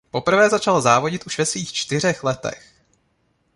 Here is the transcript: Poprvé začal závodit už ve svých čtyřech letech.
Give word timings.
Poprvé 0.11 0.49
začal 0.49 0.81
závodit 0.81 1.23
už 1.25 1.37
ve 1.37 1.45
svých 1.45 1.73
čtyřech 1.73 2.23
letech. 2.23 2.71